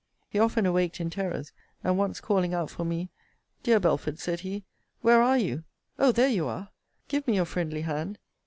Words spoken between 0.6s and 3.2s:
awaked in terrors; and once calling out for me,